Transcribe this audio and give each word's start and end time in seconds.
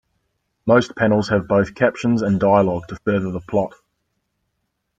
Most 0.65 0.95
panels 0.95 1.29
have 1.29 1.47
both 1.47 1.75
captions 1.75 2.23
and 2.23 2.39
dialogue 2.39 2.87
to 2.87 2.95
further 3.05 3.29
the 3.29 3.39
plot. 3.39 3.75